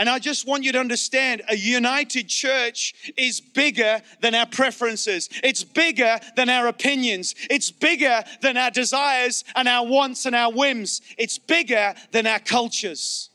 And 0.00 0.08
I 0.08 0.18
just 0.18 0.46
want 0.46 0.64
you 0.64 0.72
to 0.72 0.80
understand 0.80 1.42
a 1.50 1.54
united 1.54 2.26
church 2.26 3.12
is 3.18 3.38
bigger 3.38 4.00
than 4.22 4.34
our 4.34 4.46
preferences. 4.46 5.28
It's 5.44 5.62
bigger 5.62 6.18
than 6.36 6.48
our 6.48 6.68
opinions. 6.68 7.34
It's 7.50 7.70
bigger 7.70 8.24
than 8.40 8.56
our 8.56 8.70
desires 8.70 9.44
and 9.54 9.68
our 9.68 9.86
wants 9.86 10.24
and 10.24 10.34
our 10.34 10.50
whims. 10.50 11.02
It's 11.18 11.36
bigger 11.36 11.92
than 12.12 12.26
our 12.26 12.38
cultures. 12.38 13.28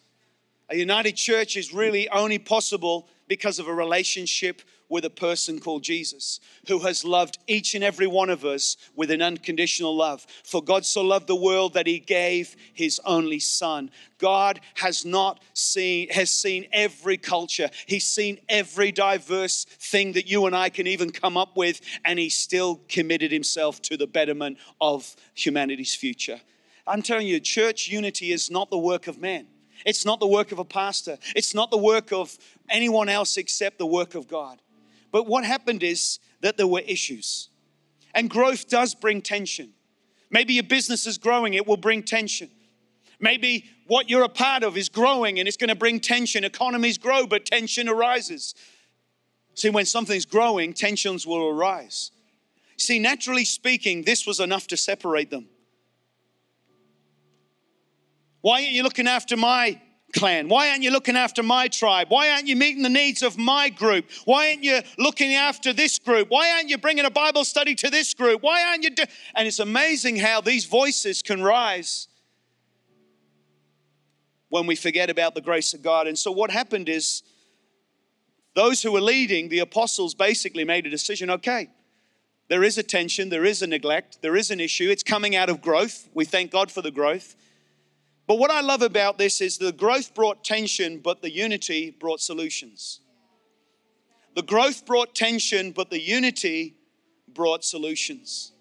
A 0.71 0.75
united 0.75 1.15
church 1.15 1.55
is 1.55 1.71
really 1.71 2.09
only 2.09 2.39
possible 2.39 3.09
because 3.27 3.59
of 3.59 3.67
a 3.67 3.73
relationship 3.73 4.63
with 4.95 5.03
a 5.03 5.09
person 5.09 5.59
called 5.59 5.83
Jesus 5.83 6.39
who 6.69 6.79
has 6.79 7.03
loved 7.03 7.37
each 7.47 7.75
and 7.75 7.83
every 7.83 8.07
one 8.07 8.29
of 8.29 8.45
us 8.45 8.77
with 8.95 9.11
an 9.11 9.21
unconditional 9.21 9.93
love. 9.93 10.25
For 10.45 10.63
God 10.63 10.85
so 10.85 11.01
loved 11.01 11.27
the 11.27 11.35
world 11.35 11.73
that 11.73 11.85
he 11.85 11.99
gave 11.99 12.55
his 12.73 13.01
only 13.03 13.39
son. 13.39 13.91
God 14.19 14.61
has 14.75 15.03
not 15.03 15.43
seen 15.53 16.07
has 16.11 16.29
seen 16.29 16.67
every 16.71 17.17
culture. 17.17 17.69
He's 17.87 18.05
seen 18.05 18.39
every 18.47 18.93
diverse 18.93 19.65
thing 19.65 20.13
that 20.13 20.29
you 20.29 20.45
and 20.45 20.55
I 20.55 20.69
can 20.69 20.87
even 20.87 21.09
come 21.11 21.35
up 21.35 21.57
with 21.57 21.81
and 22.05 22.17
he 22.17 22.29
still 22.29 22.79
committed 22.87 23.33
himself 23.33 23.81
to 23.81 23.97
the 23.97 24.07
betterment 24.07 24.59
of 24.79 25.13
humanity's 25.33 25.93
future. 25.93 26.39
I'm 26.87 27.01
telling 27.01 27.27
you 27.27 27.41
church 27.41 27.89
unity 27.89 28.31
is 28.31 28.49
not 28.49 28.69
the 28.69 28.77
work 28.77 29.07
of 29.07 29.19
man. 29.19 29.47
It's 29.85 30.05
not 30.05 30.21
the 30.21 30.27
work 30.27 30.53
of 30.53 30.59
a 30.59 30.63
pastor. 30.63 31.17
It's 31.35 31.53
not 31.53 31.69
the 31.69 31.77
work 31.77 32.13
of 32.13 32.37
anyone 32.69 33.09
else 33.09 33.35
except 33.35 33.77
the 33.77 33.85
work 33.85 34.15
of 34.15 34.29
God. 34.29 34.61
But 35.15 35.27
what 35.27 35.45
happened 35.45 35.81
is 35.81 36.19
that 36.41 36.57
there 36.57 36.67
were 36.67 36.81
issues. 36.81 37.47
And 38.13 38.29
growth 38.29 38.67
does 38.67 38.93
bring 38.93 39.21
tension. 39.21 39.71
Maybe 40.29 40.55
your 40.55 40.63
business 40.63 41.07
is 41.07 41.17
growing, 41.17 41.53
it 41.53 41.65
will 41.65 41.77
bring 41.77 42.03
tension. 42.03 42.51
Maybe 43.21 43.63
what 43.87 44.09
you're 44.09 44.25
a 44.25 44.27
part 44.27 44.63
of 44.63 44.75
is 44.75 44.89
growing 44.89 45.39
and 45.39 45.47
it's 45.47 45.55
going 45.55 45.69
to 45.69 45.75
bring 45.75 46.01
tension. 46.01 46.43
Economies 46.43 46.97
grow, 46.97 47.27
but 47.27 47.45
tension 47.45 47.87
arises. 47.87 48.55
See, 49.53 49.69
when 49.69 49.85
something's 49.85 50.25
growing, 50.25 50.73
tensions 50.73 51.25
will 51.25 51.47
arise. 51.47 52.11
See, 52.75 52.99
naturally 52.99 53.45
speaking, 53.45 54.01
this 54.01 54.27
was 54.27 54.41
enough 54.41 54.67
to 54.67 54.75
separate 54.75 55.29
them. 55.29 55.47
Why 58.41 58.63
aren't 58.63 58.73
you 58.73 58.83
looking 58.83 59.07
after 59.07 59.37
my 59.37 59.81
clan? 60.15 60.49
Why 60.49 60.69
aren't 60.69 60.83
you 60.83 60.91
looking 60.91 61.15
after 61.15 61.43
my 61.43 61.67
tribe? 61.67 62.07
Why 62.09 62.31
aren't 62.31 62.47
you 62.47 62.55
meeting 62.55 62.81
the 62.81 62.89
needs 62.89 63.21
of 63.21 63.37
my 63.37 63.69
group? 63.69 64.05
Why 64.25 64.49
aren't 64.49 64.63
you 64.63 64.81
looking 64.97 65.35
after 65.35 65.73
this 65.73 65.99
group? 65.99 66.29
Why 66.29 66.51
aren't 66.51 66.69
you 66.69 66.77
bringing 66.77 67.05
a 67.05 67.11
Bible 67.11 67.45
study 67.45 67.75
to 67.75 67.89
this 67.89 68.13
group? 68.13 68.41
Why 68.41 68.63
aren't 68.67 68.83
you? 68.83 68.91
And 69.35 69.47
it's 69.47 69.59
amazing 69.59 70.15
how 70.15 70.41
these 70.41 70.65
voices 70.65 71.21
can 71.21 71.43
rise 71.43 72.07
when 74.49 74.65
we 74.65 74.75
forget 74.75 75.09
about 75.09 75.35
the 75.35 75.41
grace 75.41 75.73
of 75.73 75.81
God. 75.81 76.07
And 76.07 76.17
so 76.17 76.31
what 76.31 76.49
happened 76.49 76.89
is 76.89 77.23
those 78.55 78.81
who 78.81 78.91
were 78.91 79.01
leading, 79.01 79.49
the 79.49 79.59
apostles 79.59 80.15
basically 80.15 80.63
made 80.63 80.85
a 80.85 80.89
decision 80.89 81.29
okay, 81.29 81.69
there 82.47 82.63
is 82.63 82.77
a 82.77 82.83
tension, 82.83 83.29
there 83.29 83.43
is 83.43 83.61
a 83.61 83.67
neglect, 83.67 84.21
there 84.21 84.35
is 84.35 84.51
an 84.51 84.59
issue. 84.59 84.89
It's 84.89 85.03
coming 85.03 85.35
out 85.35 85.49
of 85.49 85.61
growth. 85.61 86.07
We 86.13 86.25
thank 86.25 86.51
God 86.51 86.71
for 86.71 86.81
the 86.81 86.91
growth. 86.91 87.35
But 88.27 88.39
what 88.39 88.51
I 88.51 88.61
love 88.61 88.81
about 88.81 89.17
this 89.17 89.39
is 89.39 89.57
the 89.57 89.71
growth 89.71 90.13
brought 90.13 90.43
tension, 90.43 90.99
but 90.99 91.21
the 91.21 91.31
unity 91.31 91.91
brought 91.91 92.21
solutions. 92.21 93.01
The 94.35 94.41
growth 94.41 94.85
brought 94.85 95.13
tension, 95.15 95.71
but 95.71 95.89
the 95.89 96.01
unity 96.01 96.75
brought 97.33 97.63
solutions. 97.63 98.51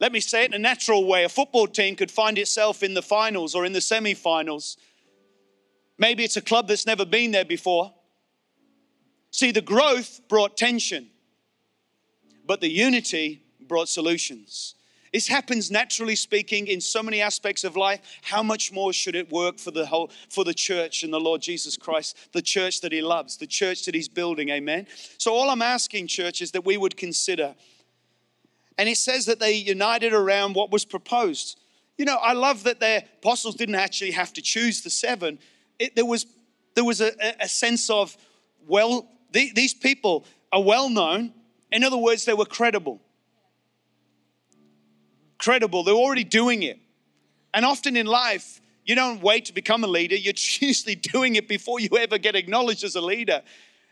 Let 0.00 0.12
me 0.12 0.20
say 0.20 0.44
it 0.44 0.50
in 0.50 0.54
a 0.54 0.58
natural 0.58 1.06
way. 1.06 1.24
A 1.24 1.28
football 1.28 1.66
team 1.66 1.96
could 1.96 2.10
find 2.10 2.38
itself 2.38 2.82
in 2.82 2.94
the 2.94 3.02
finals 3.02 3.54
or 3.54 3.64
in 3.64 3.72
the 3.72 3.80
semi 3.80 4.14
finals. 4.14 4.76
Maybe 5.96 6.24
it's 6.24 6.36
a 6.36 6.42
club 6.42 6.68
that's 6.68 6.86
never 6.86 7.04
been 7.04 7.32
there 7.32 7.44
before. 7.44 7.92
See, 9.30 9.50
the 9.50 9.60
growth 9.60 10.20
brought 10.28 10.56
tension, 10.56 11.08
but 12.46 12.60
the 12.60 12.70
unity 12.70 13.42
brought 13.60 13.88
solutions. 13.88 14.74
This 15.12 15.28
happens 15.28 15.70
naturally 15.70 16.16
speaking 16.16 16.66
in 16.66 16.80
so 16.80 17.02
many 17.02 17.20
aspects 17.20 17.64
of 17.64 17.76
life. 17.76 18.00
How 18.22 18.42
much 18.42 18.72
more 18.72 18.92
should 18.92 19.14
it 19.14 19.30
work 19.30 19.58
for 19.58 19.70
the 19.70 19.86
whole 19.86 20.10
for 20.28 20.44
the 20.44 20.54
church 20.54 21.02
and 21.02 21.12
the 21.12 21.20
Lord 21.20 21.40
Jesus 21.40 21.76
Christ, 21.76 22.16
the 22.32 22.42
church 22.42 22.80
that 22.82 22.92
he 22.92 23.00
loves, 23.00 23.36
the 23.36 23.46
church 23.46 23.84
that 23.86 23.94
he's 23.94 24.08
building, 24.08 24.50
amen. 24.50 24.86
So 25.16 25.32
all 25.32 25.50
I'm 25.50 25.62
asking 25.62 26.08
church 26.08 26.42
is 26.42 26.52
that 26.52 26.64
we 26.64 26.76
would 26.76 26.96
consider 26.96 27.54
and 28.78 28.88
it 28.88 28.96
says 28.96 29.26
that 29.26 29.40
they 29.40 29.54
united 29.54 30.12
around 30.12 30.54
what 30.54 30.70
was 30.70 30.84
proposed. 30.84 31.58
You 31.98 32.04
know, 32.04 32.16
I 32.16 32.32
love 32.32 32.62
that 32.62 32.78
their 32.78 33.02
apostles 33.18 33.56
didn't 33.56 33.74
actually 33.74 34.12
have 34.12 34.32
to 34.34 34.42
choose 34.42 34.82
the 34.82 34.90
seven. 34.90 35.40
It, 35.80 35.96
there 35.96 36.06
was 36.06 36.26
there 36.74 36.84
was 36.84 37.00
a, 37.00 37.12
a 37.40 37.48
sense 37.48 37.90
of 37.90 38.16
well, 38.68 39.10
the, 39.32 39.50
these 39.52 39.74
people 39.74 40.24
are 40.52 40.62
well 40.62 40.88
known. 40.88 41.32
In 41.72 41.82
other 41.82 41.96
words, 41.96 42.24
they 42.24 42.34
were 42.34 42.46
credible 42.46 43.00
credible. 45.48 45.82
They're 45.82 45.94
already 45.94 46.24
doing 46.24 46.62
it. 46.62 46.78
And 47.54 47.64
often 47.64 47.96
in 47.96 48.04
life, 48.04 48.60
you 48.84 48.94
don't 48.94 49.22
wait 49.22 49.46
to 49.46 49.54
become 49.54 49.82
a 49.82 49.86
leader, 49.86 50.14
you're 50.14 50.34
usually 50.60 50.94
doing 50.94 51.36
it 51.36 51.48
before 51.48 51.80
you 51.80 51.88
ever 51.98 52.18
get 52.18 52.36
acknowledged 52.36 52.84
as 52.84 52.96
a 52.96 53.00
leader. 53.00 53.40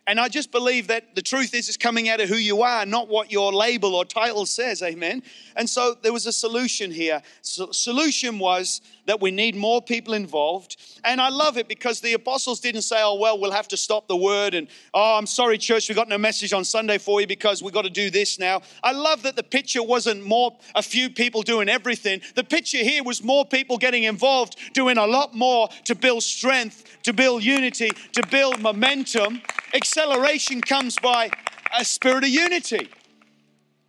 And 0.08 0.20
I 0.20 0.28
just 0.28 0.52
believe 0.52 0.86
that 0.86 1.16
the 1.16 1.22
truth 1.22 1.52
is, 1.52 1.66
it's 1.68 1.76
coming 1.76 2.08
out 2.08 2.20
of 2.20 2.28
who 2.28 2.36
you 2.36 2.62
are, 2.62 2.86
not 2.86 3.08
what 3.08 3.32
your 3.32 3.52
label 3.52 3.96
or 3.96 4.04
title 4.04 4.46
says. 4.46 4.80
Amen. 4.80 5.22
And 5.56 5.68
so 5.68 5.96
there 6.00 6.12
was 6.12 6.26
a 6.26 6.32
solution 6.32 6.92
here. 6.92 7.22
So 7.42 7.72
solution 7.72 8.38
was 8.38 8.80
that 9.06 9.20
we 9.20 9.32
need 9.32 9.56
more 9.56 9.82
people 9.82 10.14
involved. 10.14 10.76
And 11.02 11.20
I 11.20 11.28
love 11.28 11.58
it 11.58 11.66
because 11.66 12.00
the 12.00 12.12
apostles 12.12 12.60
didn't 12.60 12.82
say, 12.82 12.96
oh, 13.00 13.16
well, 13.16 13.40
we'll 13.40 13.50
have 13.50 13.66
to 13.68 13.76
stop 13.76 14.06
the 14.06 14.16
word. 14.16 14.54
And, 14.54 14.68
oh, 14.94 15.16
I'm 15.16 15.26
sorry, 15.26 15.58
church, 15.58 15.88
we've 15.88 15.96
got 15.96 16.08
no 16.08 16.18
message 16.18 16.52
on 16.52 16.64
Sunday 16.64 16.98
for 16.98 17.20
you 17.20 17.26
because 17.26 17.60
we've 17.60 17.74
got 17.74 17.82
to 17.82 17.90
do 17.90 18.08
this 18.08 18.38
now. 18.38 18.62
I 18.84 18.92
love 18.92 19.22
that 19.24 19.34
the 19.34 19.42
picture 19.42 19.82
wasn't 19.82 20.24
more, 20.24 20.56
a 20.76 20.82
few 20.82 21.10
people 21.10 21.42
doing 21.42 21.68
everything. 21.68 22.20
The 22.36 22.44
picture 22.44 22.78
here 22.78 23.02
was 23.02 23.24
more 23.24 23.44
people 23.44 23.76
getting 23.76 24.04
involved, 24.04 24.56
doing 24.72 24.98
a 24.98 25.06
lot 25.06 25.34
more 25.34 25.68
to 25.84 25.96
build 25.96 26.22
strength, 26.22 26.84
to 27.02 27.12
build 27.12 27.42
unity, 27.42 27.90
to 28.12 28.22
build 28.30 28.60
momentum. 28.60 29.42
Acceleration 29.74 30.60
comes 30.60 30.96
by 30.98 31.30
a 31.78 31.84
spirit 31.84 32.24
of 32.24 32.30
unity. 32.30 32.88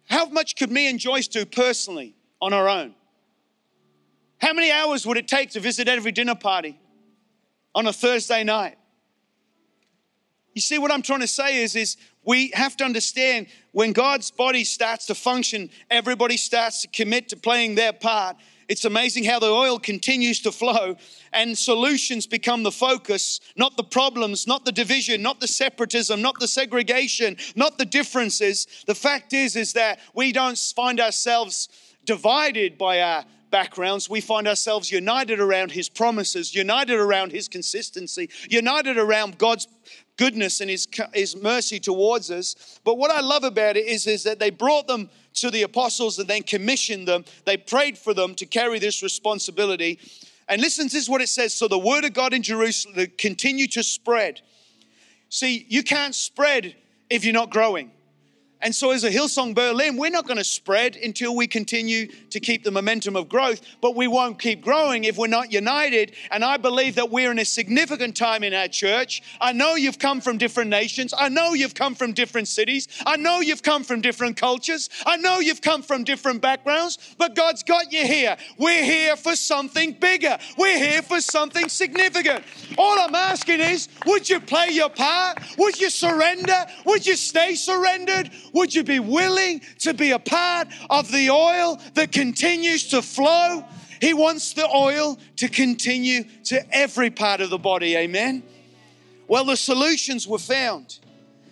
How 0.10 0.25
much 0.25 0.55
could 0.55 0.72
me 0.72 0.89
and 0.89 1.00
Joyce 1.00 1.27
do 1.27 1.46
personally 1.46 2.15
on 2.41 2.53
our 2.53 2.67
own? 2.67 2.96
How 4.39 4.53
many 4.53 4.72
hours 4.72 5.05
would 5.05 5.17
it 5.17 5.27
take 5.27 5.51
to 5.51 5.60
visit 5.60 5.88
every 5.88 6.12
dinner 6.12 6.36
party 6.36 6.79
on 7.74 7.88
a 7.88 7.93
Thursday 7.93 8.43
night? 8.43 8.77
You 10.53 10.62
see, 10.62 10.79
what 10.79 10.91
I'm 10.91 11.01
trying 11.01 11.19
to 11.19 11.27
say 11.27 11.62
is, 11.62 11.75
is 11.75 11.98
we 12.25 12.50
have 12.53 12.75
to 12.77 12.84
understand 12.84 13.48
when 13.74 13.93
God's 13.93 14.31
body 14.31 14.63
starts 14.63 15.05
to 15.05 15.15
function, 15.15 15.69
everybody 15.89 16.36
starts 16.36 16.81
to 16.81 16.88
commit 16.88 17.29
to 17.29 17.38
playing 17.38 17.75
their 17.75 17.93
part. 17.93 18.38
It's 18.67 18.86
amazing 18.86 19.24
how 19.24 19.39
the 19.39 19.47
oil 19.47 19.79
continues 19.79 20.41
to 20.41 20.51
flow 20.51 20.97
and 21.31 21.57
solutions 21.57 22.27
become 22.27 22.63
the 22.63 22.71
focus, 22.71 23.39
not 23.55 23.77
the 23.77 23.83
problems, 23.83 24.45
not 24.45 24.65
the 24.65 24.71
division, 24.71 25.21
not 25.21 25.39
the 25.39 25.47
separatism, 25.47 26.21
not 26.21 26.39
the 26.39 26.47
segregation, 26.47 27.38
not 27.55 27.77
the 27.77 27.86
differences. 27.86 28.67
The 28.86 28.95
fact 28.95 29.33
is, 29.33 29.55
is 29.55 29.74
that 29.74 30.00
we 30.13 30.31
don't 30.31 30.57
find 30.57 31.00
ourselves 31.00 31.69
divided 32.05 32.77
by 32.77 33.01
our 33.01 33.25
backgrounds, 33.50 34.09
we 34.09 34.21
find 34.21 34.47
ourselves 34.47 34.91
united 34.91 35.39
around 35.39 35.71
His 35.71 35.89
promises, 35.89 36.53
united 36.53 37.00
around 37.00 37.31
His 37.31 37.47
consistency, 37.47 38.29
united 38.50 38.97
around 38.97 39.38
God's 39.38 39.67
goodness 40.17 40.62
and 40.62 40.69
His, 40.69 40.88
His 41.13 41.36
mercy 41.36 41.79
towards 41.79 42.29
us. 42.31 42.79
But 42.83 42.97
what 42.97 43.12
I 43.12 43.21
love 43.21 43.43
about 43.43 43.77
it 43.77 43.86
is, 43.86 44.07
is 44.07 44.24
that 44.24 44.39
they 44.39 44.50
brought 44.50 44.88
them 44.88 45.09
to 45.41 45.51
the 45.51 45.63
apostles 45.63 46.20
and 46.20 46.27
then 46.27 46.44
commissioned 46.44 47.08
them. 47.08 47.25
They 47.46 47.58
prayed 47.58 47.98
for 47.98 48.13
them 48.13 48.36
to 48.36 48.46
carry 48.46 48.79
this 48.79 49.03
responsibility. 49.03 50.00
And 50.48 50.62
listen, 50.62 50.86
this 50.86 50.96
is 50.96 51.10
what 51.10 51.22
it 51.22 51.29
says. 51.29 51.53
So 51.53 51.67
the 51.67 51.77
word 51.77 52.06
of 52.06 52.13
God 52.13 52.34
in 52.34 52.44
Jerusalem 52.44 53.08
continued 53.17 53.72
to 53.74 53.84
spread. 53.84 54.41
See, 55.29 55.65
you 55.67 55.84
can't 55.84 56.15
spread 56.15 56.75
if 57.10 57.25
you're 57.25 57.34
not 57.34 57.50
growing. 57.50 57.91
And 58.59 58.73
so, 58.73 58.89
as 58.89 59.03
a 59.03 59.11
Hillsong 59.11 59.53
Berlin, 59.53 59.97
we're 59.97 60.09
not 60.09 60.25
going 60.25 60.37
to 60.37 60.43
spread 60.43 60.95
until 60.95 61.35
we 61.35 61.45
continue 61.45 62.07
to 62.31 62.39
keep 62.39 62.63
the 62.63 62.71
momentum 62.71 63.15
of 63.15 63.29
growth, 63.29 63.61
but 63.81 63.95
we 63.95 64.07
won't 64.07 64.39
keep 64.39 64.61
growing 64.61 65.03
if 65.03 65.15
we're 65.15 65.27
not 65.27 65.51
united. 65.51 66.13
And 66.31 66.43
I 66.43 66.57
believe 66.57 66.95
that 66.95 67.11
we're 67.11 67.29
in 67.29 67.37
a 67.37 67.45
significant 67.45 68.17
time 68.17 68.43
in 68.43 68.55
our 68.55 68.67
church. 68.67 69.21
I 69.39 69.53
know 69.53 69.75
you've 69.75 69.99
come 69.99 70.21
from 70.21 70.39
different 70.39 70.71
nations. 70.71 71.13
I 71.15 71.29
know 71.29 71.53
you've 71.53 71.75
come 71.75 71.93
from 71.93 72.13
different 72.13 72.47
cities. 72.47 72.87
I 73.05 73.15
know 73.15 73.41
you've 73.41 73.61
come 73.61 73.83
from 73.83 74.01
different 74.01 74.37
cultures. 74.37 74.89
I 75.05 75.17
know 75.17 75.39
you've 75.39 75.61
come 75.61 75.83
from 75.83 76.03
different 76.03 76.41
backgrounds, 76.41 76.97
but 77.19 77.35
God's 77.35 77.61
got 77.61 77.91
you 77.91 78.07
here. 78.07 78.37
We're 78.57 78.83
here 78.83 79.15
for 79.17 79.35
something 79.35 79.93
bigger, 79.93 80.37
we're 80.57 80.77
here 80.77 81.03
for 81.03 81.21
something 81.21 81.69
significant. 81.69 82.43
All 82.77 83.00
I'm 83.00 83.15
asking 83.15 83.60
is 83.60 83.89
would 84.05 84.29
you 84.29 84.39
play 84.39 84.69
your 84.69 84.89
part? 84.89 85.39
Would 85.57 85.79
you 85.79 85.89
surrender? 85.89 86.65
Would 86.86 87.05
you 87.05 87.15
stay 87.15 87.55
surrendered? 87.55 88.29
Would 88.53 88.74
you 88.74 88.84
be 88.84 89.00
willing 89.00 89.62
to 89.79 89.93
be 89.93 90.12
a 90.12 90.19
part 90.19 90.67
of 90.89 91.12
the 91.12 91.29
oil 91.29 91.81
that 91.96 92.12
continues 92.12 92.88
to 92.89 93.01
flow? 93.01 93.65
He 94.00 94.13
wants 94.13 94.53
the 94.53 94.67
oil 94.67 95.17
to 95.38 95.50
continue 95.50 96.24
to 96.46 96.75
every 96.75 97.10
part 97.10 97.41
of 97.41 97.50
the 97.50 97.57
body. 97.57 97.96
Amen. 97.96 98.43
Well, 99.27 99.46
the 99.46 99.57
solutions 99.57 100.27
were 100.27 100.38
found, 100.38 101.00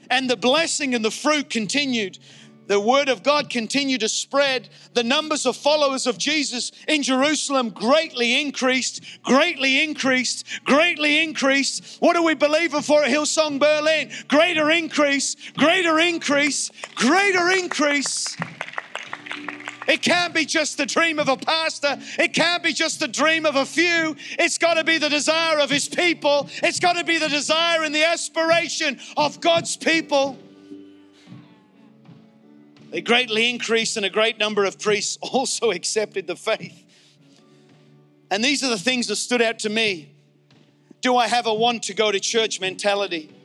and 0.10 0.30
the 0.30 0.38
blessing 0.38 0.96
and 0.96 1.04
the 1.04 1.12
fruit 1.12 1.50
continued. 1.50 2.20
The 2.68 2.80
word 2.80 3.10
of 3.10 3.24
God 3.24 3.50
continued 3.50 4.02
to 4.02 4.10
spread. 4.10 4.70
The 4.94 5.04
numbers 5.04 5.46
of 5.46 5.56
followers 5.56 6.08
of 6.08 6.18
Jesus 6.18 6.72
in 6.88 7.04
Jerusalem 7.04 7.70
greatly 7.70 8.42
increased, 8.42 9.04
greatly 9.24 9.84
increased, 9.84 10.46
greatly 10.64 11.24
increased. 11.24 11.98
What 12.00 12.16
are 12.16 12.24
we 12.24 12.34
believing 12.34 12.82
for 12.82 13.04
at 13.04 13.12
Hillsong 13.12 13.60
Berlin? 13.60 14.12
Greater 14.28 14.72
increase, 14.72 15.36
greater 15.58 16.00
increase, 16.00 16.72
greater 16.96 17.50
increase. 17.52 18.36
It 19.88 20.02
can't 20.02 20.34
be 20.34 20.46
just 20.46 20.78
the 20.78 20.86
dream 20.86 21.20
of 21.20 21.30
a 21.30 21.38
pastor. 21.38 21.98
It 22.18 22.34
can't 22.34 22.64
be 22.64 22.74
just 22.74 23.00
the 23.00 23.08
dream 23.08 23.46
of 23.46 23.56
a 23.56 23.66
few. 23.66 24.16
It's 24.40 24.58
got 24.58 24.76
to 24.76 24.84
be 24.84 24.98
the 24.98 25.10
desire 25.10 25.60
of 25.60 25.70
his 25.70 25.88
people. 25.88 26.50
It's 26.64 26.80
got 26.80 26.94
to 26.94 27.04
be 27.04 27.18
the 27.18 27.30
desire 27.30 27.84
and 27.84 27.94
the 27.94 28.04
aspiration 28.04 29.00
of 29.16 29.40
God's 29.42 29.78
people. 29.78 30.38
They 32.96 33.02
greatly 33.02 33.50
increased, 33.50 33.98
and 33.98 34.06
a 34.06 34.10
great 34.10 34.40
number 34.40 34.64
of 34.64 34.80
priests 34.80 35.18
also 35.22 35.72
accepted 35.72 36.28
the 36.28 36.38
faith. 36.38 36.82
And 38.32 38.42
these 38.42 38.64
are 38.64 38.70
the 38.70 38.80
things 38.80 39.08
that 39.08 39.18
stood 39.18 39.42
out 39.42 39.60
to 39.60 39.70
me. 39.70 40.14
Do 41.02 41.18
I 41.18 41.28
have 41.28 41.46
a 41.46 41.54
want 41.54 41.84
to 41.84 41.94
go 41.94 42.10
to 42.10 42.22
church 42.22 42.62
mentality? 42.62 43.36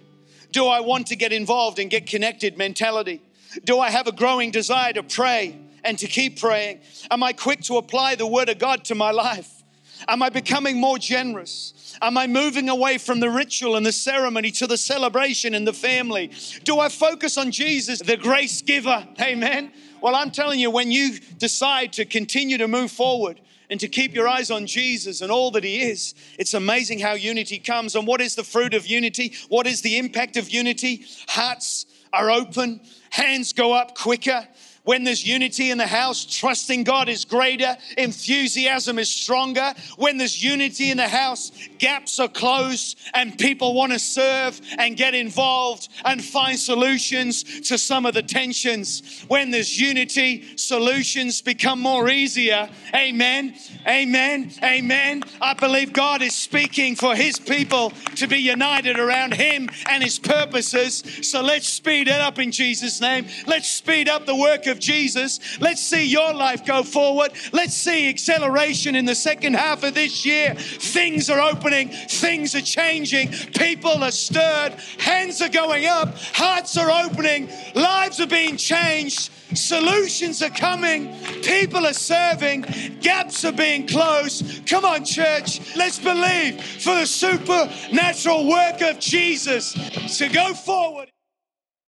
Do 0.52 0.66
I 0.69 0.78
want 0.78 1.09
to 1.09 1.16
get 1.16 1.33
involved 1.33 1.80
and 1.80 1.90
get 1.90 2.07
connected 2.07 2.57
mentality? 2.57 3.23
Do 3.64 3.80
I 3.80 3.90
have 3.90 4.07
a 4.07 4.12
growing 4.12 4.52
desire 4.52 4.92
to 4.92 5.02
pray 5.02 5.59
and 5.83 5.99
to 5.99 6.07
keep 6.07 6.38
praying? 6.38 6.83
Am 7.11 7.25
I 7.25 7.33
quick 7.33 7.62
to 7.62 7.76
apply 7.76 8.14
the 8.14 8.28
Word 8.28 8.50
of 8.50 8.61
God 8.61 8.85
to 8.85 8.95
my 8.95 9.11
life? 9.11 9.59
Am 10.09 10.23
I 10.23 10.30
becoming 10.30 10.80
more 10.80 10.99
generous? 10.99 11.97
Am 12.00 12.16
I 12.16 12.26
moving 12.26 12.69
away 12.69 12.99
from 12.99 13.21
the 13.21 13.30
ritual 13.30 13.76
and 13.76 13.85
the 13.85 13.92
ceremony 13.92 14.50
to 14.52 14.66
the 14.66 14.76
celebration 14.76 15.54
and 15.54 15.66
the 15.66 15.73
family? 15.73 16.30
Do 16.64 16.78
I 16.78 16.88
focus 16.88 17.37
on 17.37 17.50
Jesus, 17.50 18.00
the 18.00 18.16
grace 18.16 18.62
giver? 18.62 19.07
Amen. 19.21 19.73
Well, 20.00 20.14
I'm 20.14 20.30
telling 20.30 20.61
you, 20.61 20.71
when 20.71 20.90
you 20.90 21.19
decide 21.38 21.92
to 21.95 22.04
continue 22.04 22.59
to 22.59 22.69
move 22.69 22.90
forward, 22.90 23.40
and 23.71 23.78
to 23.78 23.88
keep 23.88 24.14
your 24.14 24.28
eyes 24.28 24.50
on 24.50 24.66
Jesus 24.66 25.21
and 25.21 25.30
all 25.30 25.52
that 25.52 25.62
He 25.62 25.80
is. 25.83 26.14
It's 26.38 26.54
amazing 26.54 26.99
how 26.99 27.12
unity 27.12 27.61
comes. 27.61 27.95
And 27.95 28.07
what 28.07 28.21
is 28.21 28.35
the 28.35 28.42
fruit 28.42 28.75
of 28.75 28.85
unity? 28.85 29.33
What 29.49 29.66
is 29.69 29.80
the 29.80 29.97
impact 29.97 30.37
of 30.37 30.50
unity? 30.50 31.07
Hearts 31.28 31.87
are 32.12 32.30
open, 32.30 32.80
hands 33.11 33.52
go 33.52 33.73
up 33.73 33.97
quicker, 33.97 34.47
when 34.84 35.04
there's 35.04 35.26
unity 35.26 35.70
in 35.70 35.78
the 35.78 35.87
house, 35.87 36.25
trusting 36.25 36.84
God 36.84 37.08
is 37.08 37.25
greater, 37.25 37.76
enthusiasm 37.99 38.99
is 38.99 39.10
stronger. 39.10 39.75
When 39.96 40.16
there's 40.16 40.42
unity 40.42 40.90
in 40.90 40.96
the 40.96 41.08
house, 41.08 41.52
gaps 41.78 42.18
are 42.18 42.28
closed, 42.28 42.99
and 43.12 43.38
people 43.38 43.75
want 43.75 43.92
to 43.92 43.99
serve 43.99 44.60
and 44.78 44.96
get 44.96 45.14
involved 45.14 45.88
and 46.04 46.25
find 46.25 46.58
solutions 46.58 47.68
to 47.68 47.76
some 47.76 48.06
of 48.06 48.14
the 48.14 48.22
tensions. 48.22 49.25
When 49.28 49.50
there's 49.50 49.78
unity, 49.78 50.56
solutions 50.56 51.42
become 51.42 51.80
more 51.80 52.08
easier. 52.08 52.70
Amen. 52.94 53.54
Amen. 53.87 54.50
Amen. 54.62 55.22
I 55.42 55.54
believe 55.54 55.92
God 55.92 56.22
is 56.22 56.34
speaking 56.34 56.96
for 56.96 57.14
His 57.14 57.38
people 57.38 57.90
to 58.16 58.26
be 58.26 58.38
united 58.38 58.99
around 58.99 59.34
Him 59.34 59.68
and 59.88 60.02
His 60.02 60.18
purposes. 60.18 61.02
So 61.22 61.42
let's 61.42 61.68
speed 61.68 62.08
it 62.08 62.20
up 62.20 62.38
in 62.38 62.50
Jesus' 62.50 63.00
name. 63.00 63.26
Let's 63.46 63.68
speed 63.68 64.08
up 64.08 64.25
the 64.25 64.37
work 64.37 64.66
of 64.70 64.78
Jesus. 64.78 65.40
Let's 65.60 65.82
see 65.82 66.04
your 66.04 66.32
life 66.32 66.64
go 66.64 66.82
forward. 66.82 67.32
Let's 67.52 67.74
see 67.74 68.08
acceleration 68.08 68.94
in 68.94 69.04
the 69.04 69.14
second 69.14 69.54
half 69.54 69.82
of 69.82 69.94
this 69.94 70.24
year. 70.24 70.54
Things 70.54 71.28
are 71.28 71.40
opening, 71.40 71.88
things 71.88 72.54
are 72.54 72.60
changing, 72.60 73.28
people 73.54 74.02
are 74.02 74.10
stirred, 74.10 74.74
hands 74.98 75.42
are 75.42 75.48
going 75.48 75.86
up, 75.86 76.16
hearts 76.16 76.76
are 76.76 76.90
opening, 77.04 77.48
lives 77.74 78.20
are 78.20 78.26
being 78.26 78.56
changed. 78.56 79.30
Solutions 79.54 80.42
are 80.42 80.50
coming. 80.50 81.12
People 81.42 81.84
are 81.84 81.92
serving. 81.92 82.64
Gaps 83.00 83.44
are 83.44 83.52
being 83.52 83.86
closed. 83.86 84.66
Come 84.66 84.84
on, 84.84 85.04
church. 85.04 85.74
Let's 85.76 85.98
believe 85.98 86.62
for 86.62 86.94
the 86.94 87.06
supernatural 87.06 88.48
work 88.48 88.80
of 88.80 89.00
Jesus 89.00 89.72
to 90.18 90.28
go 90.28 90.54
forward. 90.54 91.10